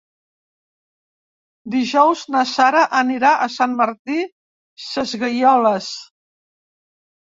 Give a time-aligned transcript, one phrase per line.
[1.75, 4.17] Dijous na Sara anirà a Sant Martí
[4.87, 5.95] Sesgueioles.